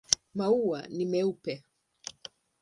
[0.37, 1.53] Maua ni meupe.